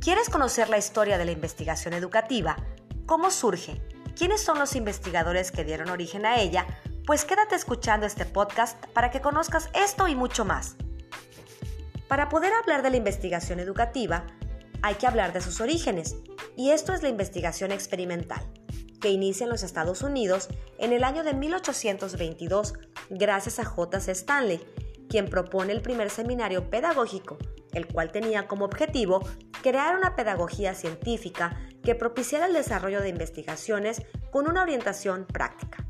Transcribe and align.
¿Quieres 0.00 0.30
conocer 0.30 0.68
la 0.68 0.78
historia 0.78 1.18
de 1.18 1.24
la 1.24 1.32
investigación 1.32 1.92
educativa? 1.92 2.56
¿Cómo 3.04 3.32
surge? 3.32 3.82
¿Quiénes 4.16 4.40
son 4.40 4.58
los 4.58 4.76
investigadores 4.76 5.50
que 5.50 5.64
dieron 5.64 5.90
origen 5.90 6.24
a 6.24 6.40
ella? 6.40 6.66
Pues 7.04 7.24
quédate 7.24 7.56
escuchando 7.56 8.06
este 8.06 8.24
podcast 8.24 8.86
para 8.92 9.10
que 9.10 9.20
conozcas 9.20 9.68
esto 9.74 10.06
y 10.06 10.14
mucho 10.14 10.44
más. 10.44 10.76
Para 12.06 12.28
poder 12.28 12.52
hablar 12.52 12.82
de 12.82 12.90
la 12.90 12.96
investigación 12.96 13.58
educativa, 13.58 14.24
hay 14.82 14.94
que 14.94 15.08
hablar 15.08 15.32
de 15.32 15.40
sus 15.40 15.60
orígenes, 15.60 16.14
y 16.56 16.70
esto 16.70 16.94
es 16.94 17.02
la 17.02 17.08
investigación 17.08 17.72
experimental, 17.72 18.40
que 19.00 19.10
inicia 19.10 19.44
en 19.44 19.50
los 19.50 19.64
Estados 19.64 20.02
Unidos 20.02 20.48
en 20.78 20.92
el 20.92 21.02
año 21.02 21.24
de 21.24 21.34
1822 21.34 22.74
gracias 23.10 23.58
a 23.58 23.64
J.C. 23.64 24.12
Stanley, 24.12 24.60
quien 25.08 25.28
propone 25.28 25.72
el 25.72 25.82
primer 25.82 26.08
seminario 26.08 26.70
pedagógico, 26.70 27.36
el 27.72 27.88
cual 27.88 28.12
tenía 28.12 28.46
como 28.46 28.64
objetivo 28.64 29.22
crear 29.62 29.96
una 29.96 30.16
pedagogía 30.16 30.74
científica 30.74 31.58
que 31.82 31.94
propiciara 31.94 32.46
el 32.46 32.52
desarrollo 32.52 33.00
de 33.00 33.08
investigaciones 33.08 34.02
con 34.30 34.48
una 34.48 34.62
orientación 34.62 35.26
práctica. 35.26 35.86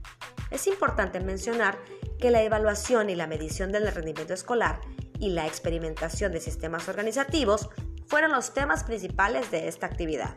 Es 0.51 0.67
importante 0.67 1.21
mencionar 1.21 1.79
que 2.19 2.31
la 2.31 2.43
evaluación 2.43 3.11
y 3.11 3.15
la 3.15 3.27
medición 3.27 3.71
del 3.73 3.93
rendimiento 3.93 4.35
escolar 4.35 4.81
y 5.19 5.31
la 5.31 5.47
experimentación 5.47 6.33
de 6.33 6.41
sistemas 6.41 6.89
organizativos 6.89 7.69
fueron 8.07 8.33
los 8.33 8.55
temas 8.55 8.85
principales 8.85 9.51
de 9.51 9.69
esta 9.69 9.87
actividad. 9.87 10.37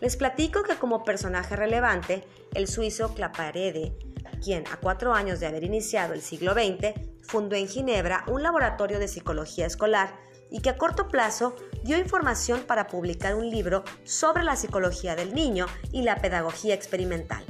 Les 0.00 0.16
platico 0.16 0.62
que 0.62 0.76
como 0.76 1.04
personaje 1.04 1.56
relevante, 1.56 2.24
el 2.54 2.66
suizo 2.66 3.14
Claparede, 3.14 3.96
quien 4.42 4.66
a 4.68 4.76
cuatro 4.76 5.14
años 5.14 5.40
de 5.40 5.46
haber 5.46 5.64
iniciado 5.64 6.12
el 6.12 6.20
siglo 6.20 6.52
XX, 6.52 6.92
fundó 7.24 7.56
en 7.56 7.68
Ginebra 7.68 8.24
un 8.28 8.42
laboratorio 8.42 8.98
de 8.98 9.08
psicología 9.08 9.66
escolar 9.66 10.20
y 10.50 10.60
que 10.60 10.70
a 10.70 10.78
corto 10.78 11.08
plazo 11.08 11.56
dio 11.82 11.98
información 11.98 12.62
para 12.62 12.86
publicar 12.86 13.34
un 13.34 13.50
libro 13.50 13.82
sobre 14.04 14.44
la 14.44 14.56
psicología 14.56 15.16
del 15.16 15.34
niño 15.34 15.66
y 15.90 16.02
la 16.02 16.16
pedagogía 16.16 16.74
experimental. 16.74 17.44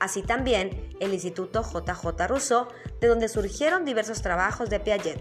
Así 0.00 0.22
también 0.22 0.96
el 1.00 1.12
Instituto 1.12 1.62
JJ 1.62 2.26
Rousseau, 2.26 2.68
de 3.00 3.08
donde 3.08 3.28
surgieron 3.28 3.84
diversos 3.84 4.22
trabajos 4.22 4.70
de 4.70 4.80
Piaget. 4.80 5.20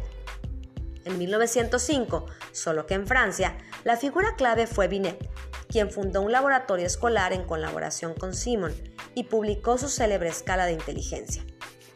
En 1.03 1.17
1905, 1.17 2.25
solo 2.51 2.85
que 2.85 2.93
en 2.93 3.07
Francia, 3.07 3.57
la 3.83 3.97
figura 3.97 4.35
clave 4.35 4.67
fue 4.67 4.87
Binet, 4.87 5.29
quien 5.67 5.89
fundó 5.89 6.21
un 6.21 6.31
laboratorio 6.31 6.85
escolar 6.85 7.33
en 7.33 7.45
colaboración 7.45 8.13
con 8.13 8.33
Simon 8.33 8.73
y 9.15 9.23
publicó 9.23 9.77
su 9.77 9.89
célebre 9.89 10.29
escala 10.29 10.65
de 10.65 10.73
inteligencia. 10.73 11.43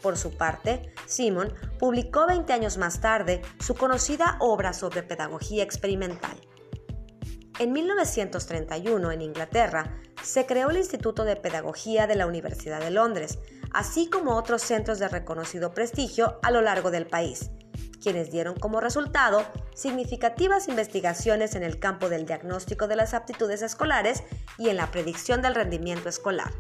Por 0.02 0.17
su 0.17 0.31
parte, 0.31 0.94
Simon 1.05 1.53
publicó 1.77 2.25
20 2.25 2.52
años 2.53 2.77
más 2.77 3.02
tarde 3.02 3.41
su 3.59 3.75
conocida 3.75 4.38
obra 4.39 4.73
sobre 4.73 5.03
pedagogía 5.03 5.63
experimental. 5.63 6.38
En 7.59 7.73
1931, 7.73 9.11
en 9.11 9.21
Inglaterra, 9.21 10.02
se 10.23 10.47
creó 10.47 10.71
el 10.71 10.77
Instituto 10.77 11.25
de 11.25 11.35
Pedagogía 11.35 12.08
de 12.08 12.16
la 12.16 12.25
Universidad 12.25 12.80
de 12.80 12.89
Londres, 12.89 13.38
así 13.71 14.09
como 14.09 14.35
otros 14.35 14.63
centros 14.63 14.97
de 14.97 15.08
reconocido 15.08 15.71
prestigio 15.73 16.39
a 16.41 16.49
lo 16.49 16.61
largo 16.61 16.89
del 16.89 17.05
país, 17.05 17.52
quienes 18.02 18.31
dieron 18.31 18.55
como 18.55 18.80
resultado 18.80 19.45
significativas 19.75 20.67
investigaciones 20.67 21.53
en 21.53 21.61
el 21.61 21.80
campo 21.80 22.09
del 22.09 22.25
diagnóstico 22.25 22.88
de 22.88 22.95
las 22.95 23.13
aptitudes 23.13 23.61
escolares 23.61 24.23
y 24.58 24.69
en 24.69 24.77
la 24.77 24.89
predicción 24.89 25.43
del 25.43 25.53
rendimiento 25.53 26.09
escolar. 26.09 26.52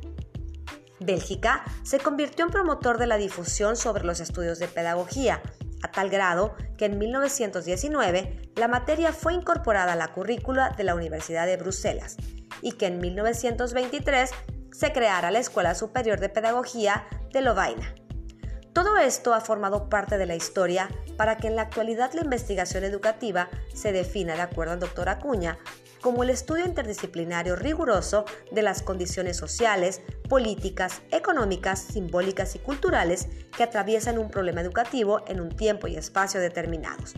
Bélgica 1.01 1.63
se 1.83 1.99
convirtió 1.99 2.45
en 2.45 2.51
promotor 2.51 2.97
de 2.97 3.07
la 3.07 3.17
difusión 3.17 3.75
sobre 3.75 4.05
los 4.05 4.19
estudios 4.19 4.59
de 4.59 4.67
pedagogía, 4.67 5.41
a 5.81 5.91
tal 5.91 6.09
grado 6.09 6.55
que 6.77 6.85
en 6.85 6.99
1919 6.99 8.51
la 8.55 8.67
materia 8.67 9.11
fue 9.11 9.33
incorporada 9.33 9.93
a 9.93 9.95
la 9.95 10.09
currícula 10.09 10.69
de 10.77 10.83
la 10.83 10.95
Universidad 10.95 11.47
de 11.47 11.57
Bruselas 11.57 12.17
y 12.61 12.73
que 12.73 12.85
en 12.85 12.99
1923 12.99 14.29
se 14.71 14.93
creara 14.93 15.31
la 15.31 15.39
Escuela 15.39 15.73
Superior 15.73 16.19
de 16.19 16.29
Pedagogía 16.29 17.07
de 17.33 17.41
Lovaina. 17.41 17.95
Todo 18.73 18.97
esto 18.97 19.33
ha 19.33 19.41
formado 19.41 19.89
parte 19.89 20.17
de 20.17 20.25
la 20.25 20.35
historia 20.35 20.87
para 21.17 21.35
que 21.35 21.47
en 21.47 21.57
la 21.57 21.63
actualidad 21.63 22.13
la 22.13 22.21
investigación 22.21 22.85
educativa 22.85 23.49
se 23.73 23.91
defina, 23.91 24.35
de 24.35 24.41
acuerdo 24.41 24.73
al 24.73 24.79
doctor 24.79 25.09
Acuña, 25.09 25.57
como 25.99 26.23
el 26.23 26.29
estudio 26.29 26.65
interdisciplinario 26.65 27.57
riguroso 27.57 28.23
de 28.51 28.61
las 28.61 28.81
condiciones 28.81 29.35
sociales, 29.35 30.01
políticas, 30.31 31.01
económicas, 31.11 31.77
simbólicas 31.79 32.55
y 32.55 32.59
culturales 32.59 33.27
que 33.53 33.63
atraviesan 33.63 34.17
un 34.17 34.31
problema 34.31 34.61
educativo 34.61 35.25
en 35.27 35.41
un 35.41 35.49
tiempo 35.49 35.87
y 35.87 35.97
espacio 35.97 36.39
determinados, 36.39 37.15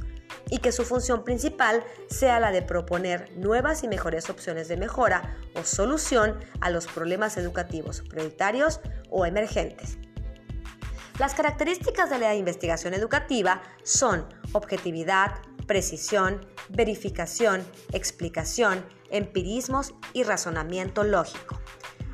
y 0.49 0.57
que 0.57 0.71
su 0.71 0.83
función 0.83 1.23
principal 1.23 1.83
sea 2.09 2.39
la 2.39 2.51
de 2.51 2.63
proponer 2.63 3.31
nuevas 3.37 3.83
y 3.83 3.87
mejores 3.87 4.31
opciones 4.31 4.67
de 4.67 4.77
mejora 4.77 5.37
o 5.53 5.63
solución 5.63 6.39
a 6.59 6.71
los 6.71 6.87
problemas 6.87 7.37
educativos 7.37 8.01
prioritarios 8.01 8.79
o 9.11 9.27
emergentes. 9.27 9.99
Las 11.19 11.35
características 11.35 12.09
de 12.09 12.17
la 12.17 12.33
investigación 12.33 12.95
educativa 12.95 13.61
son 13.83 14.25
objetividad, 14.53 15.33
precisión, 15.67 16.47
verificación, 16.69 17.63
explicación, 17.91 18.83
empirismos 19.11 19.93
y 20.13 20.23
razonamiento 20.23 21.03
lógico. 21.03 21.59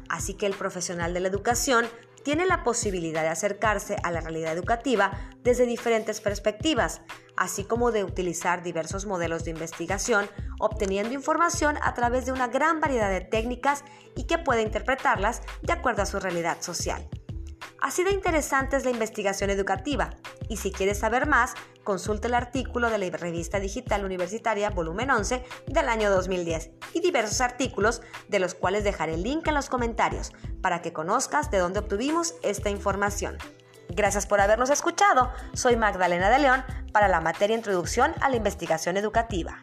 Así 0.09 0.33
que 0.33 0.45
el 0.45 0.53
profesional 0.53 1.13
de 1.13 1.21
la 1.21 1.27
educación 1.27 1.85
tiene 2.23 2.45
la 2.45 2.63
posibilidad 2.63 3.21
de 3.21 3.29
acercarse 3.29 3.95
a 4.03 4.11
la 4.11 4.21
realidad 4.21 4.53
educativa 4.53 5.11
desde 5.41 5.65
diferentes 5.65 6.19
perspectivas, 6.19 7.01
así 7.37 7.63
como 7.63 7.91
de 7.91 8.03
utilizar 8.03 8.61
diversos 8.61 9.05
modelos 9.05 9.45
de 9.45 9.51
investigación, 9.51 10.29
obteniendo 10.59 11.13
información 11.13 11.77
a 11.81 11.93
través 11.93 12.25
de 12.25 12.31
una 12.31 12.47
gran 12.47 12.81
variedad 12.81 13.09
de 13.09 13.21
técnicas 13.21 13.83
y 14.15 14.25
que 14.25 14.37
puede 14.37 14.63
interpretarlas 14.63 15.41
de 15.61 15.73
acuerdo 15.73 16.01
a 16.01 16.05
su 16.05 16.19
realidad 16.19 16.61
social. 16.61 17.07
Así 17.81 18.03
de 18.03 18.11
interesante 18.11 18.75
es 18.75 18.83
la 18.83 18.91
investigación 18.91 19.49
educativa 19.49 20.09
y 20.49 20.57
si 20.57 20.71
quieres 20.71 20.99
saber 20.99 21.27
más, 21.27 21.53
consulta 21.83 22.27
el 22.27 22.33
artículo 22.33 22.89
de 22.89 22.97
la 22.97 23.17
revista 23.17 23.59
digital 23.59 24.03
universitaria 24.03 24.71
volumen 24.71 25.09
11 25.11 25.45
del 25.67 25.87
año 25.87 26.09
2010 26.09 26.71
y 26.93 26.99
diversos 26.99 27.39
artículos 27.39 28.01
de 28.27 28.39
los 28.39 28.55
cuales 28.55 28.83
dejaré 28.83 29.13
el 29.13 29.23
link 29.23 29.47
en 29.47 29.53
los 29.53 29.69
comentarios 29.69 30.33
para 30.61 30.81
que 30.81 30.91
conozcas 30.91 31.49
de 31.51 31.59
dónde 31.59 31.79
obtuvimos 31.79 32.35
esta 32.41 32.69
información. 32.69 33.37
Gracias 33.89 34.27
por 34.27 34.41
habernos 34.41 34.69
escuchado. 34.69 35.31
Soy 35.53 35.75
Magdalena 35.75 36.29
de 36.29 36.39
León 36.39 36.63
para 36.91 37.07
la 37.07 37.21
materia 37.21 37.55
Introducción 37.55 38.13
a 38.21 38.29
la 38.29 38.35
Investigación 38.35 38.97
Educativa. 38.97 39.59